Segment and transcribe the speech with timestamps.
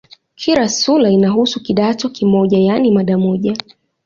[0.35, 3.53] Kila sura inahusu "kidato" kimoja, yaani mada moja.